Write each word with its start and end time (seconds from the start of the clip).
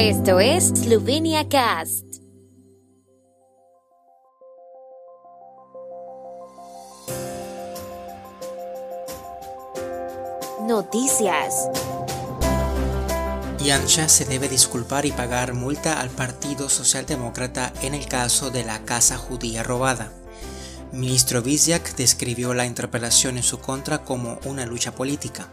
Esto 0.00 0.38
es 0.38 0.68
Slovenia 0.68 1.48
Cast. 1.48 2.04
Noticias. 10.60 11.68
Yancha 13.58 14.08
se 14.08 14.24
debe 14.24 14.48
disculpar 14.48 15.04
y 15.04 15.10
pagar 15.10 15.54
multa 15.54 16.00
al 16.00 16.10
Partido 16.10 16.68
Socialdemócrata 16.68 17.72
en 17.82 17.94
el 17.94 18.06
caso 18.06 18.52
de 18.52 18.64
la 18.64 18.84
casa 18.84 19.18
judía 19.18 19.64
robada. 19.64 20.12
Ministro 20.92 21.42
Vizyak 21.42 21.96
describió 21.96 22.54
la 22.54 22.66
interpelación 22.66 23.36
en 23.36 23.42
su 23.42 23.58
contra 23.58 24.04
como 24.04 24.38
una 24.44 24.64
lucha 24.64 24.92
política. 24.92 25.48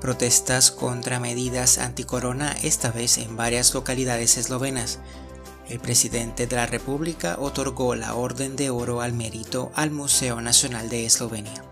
Protestas 0.00 0.70
contra 0.70 1.18
medidas 1.18 1.78
anticorona, 1.78 2.52
esta 2.62 2.92
vez 2.92 3.18
en 3.18 3.36
varias 3.36 3.74
localidades 3.74 4.36
eslovenas. 4.36 5.00
El 5.68 5.80
presidente 5.80 6.46
de 6.46 6.56
la 6.56 6.66
República 6.66 7.36
otorgó 7.38 7.94
la 7.94 8.14
Orden 8.14 8.54
de 8.54 8.70
Oro 8.70 9.00
al 9.00 9.12
Mérito 9.12 9.72
al 9.74 9.90
Museo 9.90 10.40
Nacional 10.40 10.88
de 10.88 11.04
Eslovenia. 11.04 11.64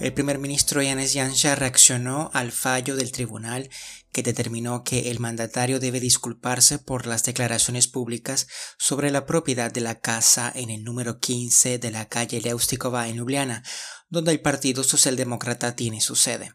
El 0.00 0.12
primer 0.14 0.38
ministro 0.38 0.80
Janez 0.80 1.14
Janša 1.14 1.56
reaccionó 1.56 2.30
al 2.32 2.52
fallo 2.52 2.94
del 2.94 3.10
tribunal 3.10 3.68
que 4.12 4.22
determinó 4.22 4.84
que 4.84 5.10
el 5.10 5.18
mandatario 5.18 5.80
debe 5.80 5.98
disculparse 5.98 6.78
por 6.78 7.06
las 7.06 7.24
declaraciones 7.24 7.88
públicas 7.88 8.46
sobre 8.78 9.10
la 9.10 9.26
propiedad 9.26 9.72
de 9.72 9.80
la 9.80 9.98
casa 9.98 10.52
en 10.54 10.70
el 10.70 10.84
número 10.84 11.18
15 11.18 11.80
de 11.80 11.90
la 11.90 12.08
calle 12.08 12.40
Leustikova 12.40 13.08
en 13.08 13.16
Ljubljana, 13.16 13.64
donde 14.08 14.30
el 14.30 14.40
Partido 14.40 14.84
Socialdemócrata 14.84 15.74
tiene 15.74 16.00
su 16.00 16.14
sede. 16.14 16.54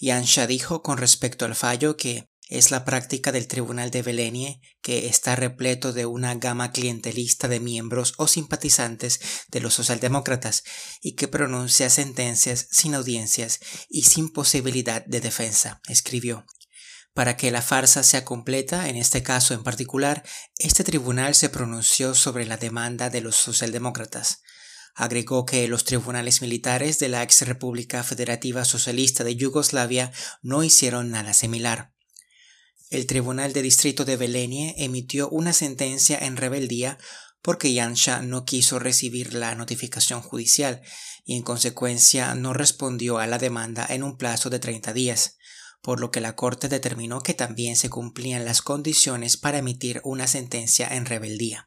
Janša 0.00 0.46
dijo 0.46 0.82
con 0.82 0.98
respecto 0.98 1.44
al 1.44 1.54
fallo 1.54 1.96
que 1.96 2.28
es 2.48 2.70
la 2.70 2.84
práctica 2.84 3.32
del 3.32 3.48
Tribunal 3.48 3.90
de 3.90 4.02
Velenie, 4.02 4.60
que 4.82 5.06
está 5.06 5.36
repleto 5.36 5.94
de 5.94 6.04
una 6.04 6.34
gama 6.34 6.70
clientelista 6.70 7.48
de 7.48 7.60
miembros 7.60 8.12
o 8.18 8.28
simpatizantes 8.28 9.20
de 9.48 9.60
los 9.60 9.72
socialdemócratas 9.72 10.62
y 11.00 11.14
que 11.14 11.28
pronuncia 11.28 11.88
sentencias 11.88 12.68
sin 12.70 12.94
audiencias 12.94 13.58
y 13.88 14.02
sin 14.02 14.30
posibilidad 14.30 15.02
de 15.06 15.20
defensa, 15.20 15.80
escribió. 15.88 16.44
Para 17.14 17.38
que 17.38 17.50
la 17.50 17.62
farsa 17.62 18.02
sea 18.02 18.24
completa, 18.24 18.88
en 18.88 18.96
este 18.96 19.22
caso 19.22 19.54
en 19.54 19.62
particular, 19.62 20.22
este 20.58 20.84
tribunal 20.84 21.34
se 21.34 21.48
pronunció 21.48 22.14
sobre 22.14 22.44
la 22.44 22.58
demanda 22.58 23.08
de 23.08 23.22
los 23.22 23.36
socialdemócratas. 23.36 24.42
Agregó 24.94 25.46
que 25.46 25.66
los 25.68 25.84
tribunales 25.84 26.42
militares 26.42 26.98
de 26.98 27.08
la 27.08 27.22
ex 27.22 27.42
República 27.42 28.02
Federativa 28.02 28.64
Socialista 28.64 29.24
de 29.24 29.36
Yugoslavia 29.36 30.12
no 30.42 30.62
hicieron 30.62 31.10
nada 31.10 31.32
similar. 31.32 31.92
El 32.90 33.06
Tribunal 33.06 33.54
de 33.54 33.62
Distrito 33.62 34.04
de 34.04 34.16
Belenie 34.16 34.74
emitió 34.76 35.30
una 35.30 35.54
sentencia 35.54 36.18
en 36.18 36.36
rebeldía 36.36 36.98
porque 37.40 37.72
Yansha 37.72 38.20
no 38.20 38.44
quiso 38.44 38.78
recibir 38.78 39.32
la 39.32 39.54
notificación 39.54 40.20
judicial 40.20 40.82
y 41.24 41.36
en 41.36 41.42
consecuencia 41.42 42.34
no 42.34 42.52
respondió 42.52 43.18
a 43.18 43.26
la 43.26 43.38
demanda 43.38 43.86
en 43.88 44.02
un 44.02 44.18
plazo 44.18 44.50
de 44.50 44.58
30 44.58 44.92
días, 44.92 45.38
por 45.80 46.00
lo 46.00 46.10
que 46.10 46.20
la 46.20 46.36
Corte 46.36 46.68
determinó 46.68 47.22
que 47.22 47.34
también 47.34 47.76
se 47.76 47.90
cumplían 47.90 48.44
las 48.44 48.62
condiciones 48.62 49.36
para 49.36 49.58
emitir 49.58 50.00
una 50.04 50.26
sentencia 50.26 50.86
en 50.88 51.06
rebeldía. 51.06 51.66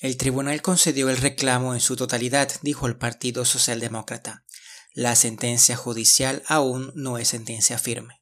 El 0.00 0.16
tribunal 0.16 0.62
concedió 0.62 1.10
el 1.10 1.16
reclamo 1.16 1.74
en 1.74 1.80
su 1.80 1.96
totalidad, 1.96 2.52
dijo 2.62 2.86
el 2.86 2.94
Partido 2.94 3.44
Socialdemócrata. 3.44 4.44
La 4.94 5.16
sentencia 5.16 5.74
judicial 5.74 6.44
aún 6.46 6.92
no 6.94 7.18
es 7.18 7.26
sentencia 7.26 7.78
firme. 7.78 8.20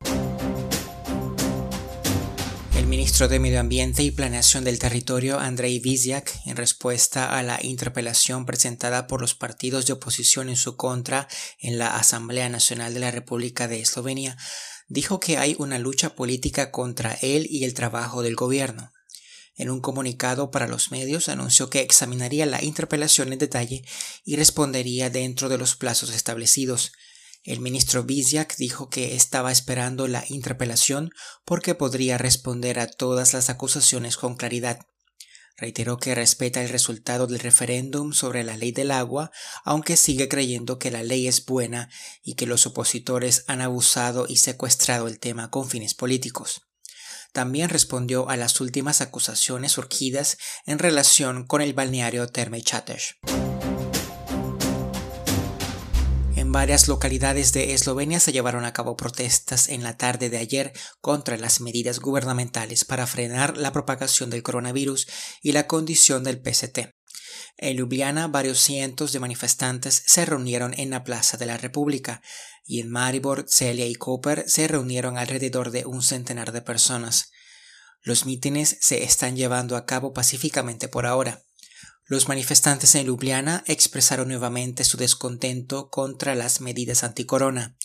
El 2.75 2.87
ministro 2.87 3.29
de 3.29 3.39
Medio 3.41 3.61
Ambiente 3.61 4.03
y 4.03 4.11
Planeación 4.11 4.65
del 4.65 4.79
Territorio, 4.79 5.39
Andrei 5.39 5.79
Vizyak, 5.79 6.33
en 6.47 6.57
respuesta 6.57 7.37
a 7.39 7.43
la 7.43 7.59
interpelación 7.63 8.47
presentada 8.47 9.07
por 9.07 9.21
los 9.21 9.35
partidos 9.35 9.85
de 9.85 9.93
oposición 9.93 10.49
en 10.49 10.57
su 10.57 10.77
contra 10.77 11.29
en 11.59 11.77
la 11.77 11.95
Asamblea 11.95 12.49
Nacional 12.49 12.95
de 12.95 13.01
la 13.01 13.11
República 13.11 13.69
de 13.69 13.81
Eslovenia, 13.81 14.39
dijo 14.89 15.21
que 15.21 15.37
hay 15.37 15.57
una 15.59 15.79
lucha 15.79 16.15
política 16.15 16.71
contra 16.71 17.13
él 17.21 17.47
y 17.51 17.65
el 17.65 17.75
trabajo 17.75 18.23
del 18.23 18.35
gobierno. 18.35 18.93
En 19.57 19.71
un 19.71 19.81
comunicado 19.81 20.51
para 20.51 20.69
los 20.69 20.91
medios 20.91 21.29
anunció 21.29 21.71
que 21.71 21.81
examinaría 21.81 22.45
la 22.45 22.63
interpelación 22.63 23.33
en 23.33 23.39
detalle 23.39 23.85
y 24.25 24.37
respondería 24.37 25.09
dentro 25.09 25.49
de 25.49 25.57
los 25.57 25.77
plazos 25.77 26.15
establecidos. 26.15 26.93
El 27.43 27.61
ministro 27.61 28.05
Bizyak 28.05 28.57
dijo 28.57 28.91
que 28.91 29.15
estaba 29.15 29.51
esperando 29.51 30.09
la 30.09 30.25
interpelación 30.29 31.11
porque 31.45 31.75
podría 31.75 32.19
responder 32.19 32.79
a 32.79 32.89
todas 32.89 33.33
las 33.33 33.49
acusaciones 33.49 34.19
con 34.19 34.37
claridad. 34.37 34.81
Reiteró 35.57 35.97
que 35.97 36.15
respeta 36.15 36.63
el 36.63 36.69
resultado 36.69 37.27
del 37.27 37.39
referéndum 37.39 38.13
sobre 38.13 38.45
la 38.45 38.59
ley 38.59 38.73
del 38.73 38.91
agua, 38.91 39.31
aunque 39.65 39.97
sigue 39.97 40.29
creyendo 40.29 40.79
que 40.79 40.91
la 40.91 41.03
ley 41.03 41.29
es 41.29 41.47
buena 41.47 41.89
y 42.23 42.35
que 42.35 42.45
los 42.45 42.67
opositores 42.67 43.45
han 43.47 43.63
abusado 43.63 44.27
y 44.29 44.37
secuestrado 44.37 45.09
el 45.09 45.19
tema 45.19 45.51
con 45.51 45.71
fines 45.71 45.95
políticos. 45.95 46.66
También 47.37 47.69
respondió 47.69 48.31
a 48.31 48.39
las 48.39 48.63
últimas 48.63 49.03
acusaciones 49.03 49.73
surgidas 49.73 50.39
en 50.65 50.79
relación 50.79 51.47
con 51.47 51.61
el 51.61 51.75
balneario 51.75 52.29
Terme. 52.29 52.63
En 56.35 56.53
varias 56.53 56.89
localidades 56.89 57.53
de 57.53 57.75
Eslovenia 57.75 58.21
se 58.21 58.33
llevaron 58.33 58.65
a 58.65 58.73
cabo 58.73 58.97
protestas 58.97 59.69
en 59.69 59.83
la 59.83 59.99
tarde 59.99 60.31
de 60.31 60.39
ayer 60.39 60.73
contra 61.03 61.37
las 61.37 61.61
medidas 61.61 62.01
gubernamentales 62.01 62.87
para 62.87 63.07
frenar 63.07 63.59
la 63.59 63.71
propagación 63.71 64.31
del 64.31 64.43
coronavirus 64.43 65.07
y 65.43 65.53
la 65.53 65.67
condición 65.67 66.25
del 66.25 66.41
PST. 66.43 66.96
En 67.57 67.77
Ljubljana, 67.77 68.29
varios 68.29 68.61
cientos 68.61 69.13
de 69.13 69.21
manifestantes 69.21 70.03
se 70.07 70.25
reunieron 70.25 70.75
en 70.79 70.91
la 70.91 71.05
Plaza 71.05 71.37
de 71.37 71.47
la 71.47 71.57
República, 71.57 72.23
y 72.65 72.81
en 72.81 72.91
Maribor, 72.91 73.47
Celia 73.49 73.87
y 73.87 73.95
Koper 73.95 74.45
se 74.49 74.69
reunieron 74.69 75.19
alrededor 75.19 75.71
de 75.71 75.87
un 75.87 76.03
centenar 76.03 76.53
de 76.53 76.63
personas. 76.63 77.31
Los 78.03 78.27
mítines 78.27 78.79
se 78.81 79.03
están 79.05 79.37
llevando 79.37 79.77
a 79.77 79.85
cabo 79.85 80.13
pacíficamente 80.13 80.89
por 80.89 81.07
ahora. 81.07 81.43
Los 82.09 82.29
manifestantes 82.29 82.95
en 82.95 83.07
Ljubljana 83.07 83.65
expresaron 83.67 84.29
nuevamente 84.29 84.85
su 84.85 84.97
descontento 84.97 85.91
contra 85.91 86.37
las 86.37 86.61
medidas 86.61 87.03
anticorona. 87.03 87.77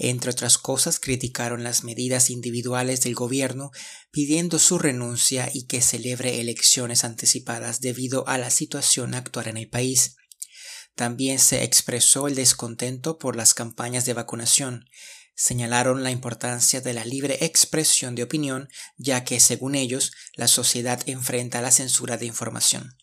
Entre 0.00 0.30
otras 0.30 0.58
cosas, 0.58 1.00
criticaron 1.00 1.64
las 1.64 1.82
medidas 1.82 2.30
individuales 2.30 3.00
del 3.00 3.16
gobierno, 3.16 3.72
pidiendo 4.12 4.60
su 4.60 4.78
renuncia 4.78 5.50
y 5.52 5.66
que 5.66 5.82
celebre 5.82 6.40
elecciones 6.40 7.02
anticipadas 7.02 7.80
debido 7.80 8.26
a 8.28 8.38
la 8.38 8.50
situación 8.50 9.14
actual 9.14 9.48
en 9.48 9.56
el 9.56 9.68
país. 9.68 10.14
También 10.94 11.40
se 11.40 11.64
expresó 11.64 12.28
el 12.28 12.36
descontento 12.36 13.18
por 13.18 13.34
las 13.34 13.54
campañas 13.54 14.04
de 14.04 14.14
vacunación. 14.14 14.84
Señalaron 15.34 16.04
la 16.04 16.12
importancia 16.12 16.80
de 16.80 16.94
la 16.94 17.04
libre 17.04 17.44
expresión 17.44 18.14
de 18.14 18.22
opinión, 18.22 18.68
ya 18.96 19.24
que, 19.24 19.40
según 19.40 19.74
ellos, 19.74 20.12
la 20.34 20.46
sociedad 20.46 21.00
enfrenta 21.06 21.60
la 21.60 21.72
censura 21.72 22.18
de 22.18 22.26
información. 22.26 22.96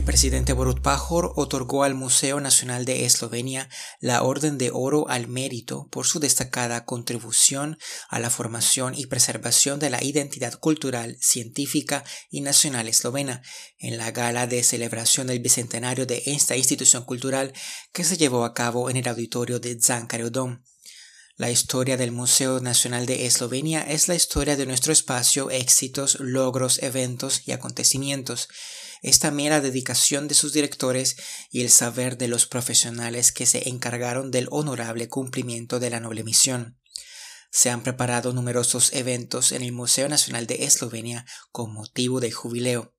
El 0.00 0.06
presidente 0.06 0.54
Borut 0.54 0.80
Pajor 0.80 1.34
otorgó 1.36 1.84
al 1.84 1.94
Museo 1.94 2.40
Nacional 2.40 2.86
de 2.86 3.04
Eslovenia 3.04 3.68
la 4.00 4.22
Orden 4.22 4.56
de 4.56 4.70
Oro 4.72 5.06
al 5.10 5.28
Mérito 5.28 5.88
por 5.90 6.06
su 6.06 6.20
destacada 6.20 6.86
contribución 6.86 7.76
a 8.08 8.18
la 8.18 8.30
formación 8.30 8.94
y 8.96 9.06
preservación 9.06 9.78
de 9.78 9.90
la 9.90 10.02
identidad 10.02 10.58
cultural, 10.58 11.18
científica 11.20 12.02
y 12.30 12.40
nacional 12.40 12.88
eslovena 12.88 13.42
en 13.78 13.98
la 13.98 14.10
gala 14.10 14.46
de 14.46 14.62
celebración 14.62 15.26
del 15.26 15.40
bicentenario 15.40 16.06
de 16.06 16.22
esta 16.24 16.56
institución 16.56 17.04
cultural 17.04 17.52
que 17.92 18.02
se 18.02 18.16
llevó 18.16 18.46
a 18.46 18.54
cabo 18.54 18.88
en 18.88 18.96
el 18.96 19.06
auditorio 19.06 19.60
de 19.60 19.78
Zankare 19.78 20.30
Dom. 20.30 20.62
La 21.36 21.50
historia 21.50 21.98
del 21.98 22.10
Museo 22.10 22.60
Nacional 22.60 23.04
de 23.04 23.26
Eslovenia 23.26 23.82
es 23.82 24.08
la 24.08 24.14
historia 24.14 24.56
de 24.56 24.64
nuestro 24.64 24.94
espacio, 24.94 25.50
éxitos, 25.50 26.20
logros, 26.20 26.82
eventos 26.82 27.42
y 27.46 27.52
acontecimientos 27.52 28.48
es 29.02 29.18
también 29.18 29.50
la 29.50 29.60
dedicación 29.60 30.28
de 30.28 30.34
sus 30.34 30.52
directores 30.52 31.16
y 31.50 31.62
el 31.62 31.70
saber 31.70 32.18
de 32.18 32.28
los 32.28 32.46
profesionales 32.46 33.32
que 33.32 33.46
se 33.46 33.68
encargaron 33.68 34.30
del 34.30 34.48
honorable 34.50 35.08
cumplimiento 35.08 35.80
de 35.80 35.90
la 35.90 36.00
noble 36.00 36.24
misión. 36.24 36.78
Se 37.50 37.70
han 37.70 37.82
preparado 37.82 38.32
numerosos 38.32 38.92
eventos 38.92 39.52
en 39.52 39.62
el 39.62 39.72
Museo 39.72 40.08
Nacional 40.08 40.46
de 40.46 40.64
Eslovenia 40.64 41.26
con 41.50 41.72
motivo 41.72 42.20
del 42.20 42.32
jubileo. 42.32 42.94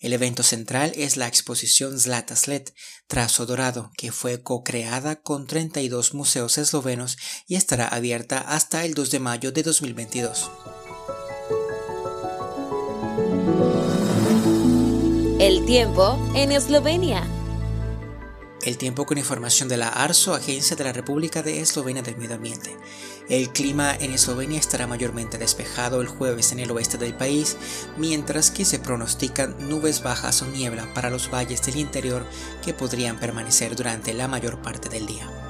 El 0.00 0.12
evento 0.12 0.42
central 0.42 0.92
es 0.96 1.16
la 1.16 1.28
exposición 1.28 1.98
Zlata 1.98 2.34
Sled, 2.34 2.64
Trazo 3.06 3.46
Dorado, 3.46 3.92
que 3.96 4.12
fue 4.12 4.42
co-creada 4.42 5.22
con 5.22 5.46
32 5.46 6.12
museos 6.12 6.58
eslovenos 6.58 7.16
y 7.46 7.54
estará 7.54 7.86
abierta 7.86 8.40
hasta 8.40 8.84
el 8.84 8.94
2 8.94 9.10
de 9.12 9.20
mayo 9.20 9.52
de 9.52 9.62
2022. 9.62 10.50
El 15.46 15.66
tiempo 15.66 16.18
en 16.34 16.52
Eslovenia. 16.52 17.22
El 18.62 18.78
tiempo 18.78 19.04
con 19.04 19.18
información 19.18 19.68
de 19.68 19.76
la 19.76 19.90
ARSO, 19.90 20.32
Agencia 20.32 20.74
de 20.74 20.84
la 20.84 20.94
República 20.94 21.42
de 21.42 21.60
Eslovenia 21.60 22.00
del 22.00 22.16
Medio 22.16 22.36
Ambiente. 22.36 22.74
El 23.28 23.50
clima 23.50 23.94
en 23.94 24.14
Eslovenia 24.14 24.58
estará 24.58 24.86
mayormente 24.86 25.36
despejado 25.36 26.00
el 26.00 26.08
jueves 26.08 26.52
en 26.52 26.60
el 26.60 26.70
oeste 26.70 26.96
del 26.96 27.12
país, 27.12 27.58
mientras 27.98 28.50
que 28.50 28.64
se 28.64 28.78
pronostican 28.78 29.68
nubes 29.68 30.02
bajas 30.02 30.40
o 30.40 30.46
niebla 30.46 30.88
para 30.94 31.10
los 31.10 31.30
valles 31.30 31.60
del 31.60 31.76
interior 31.76 32.24
que 32.64 32.72
podrían 32.72 33.20
permanecer 33.20 33.76
durante 33.76 34.14
la 34.14 34.28
mayor 34.28 34.62
parte 34.62 34.88
del 34.88 35.04
día. 35.04 35.43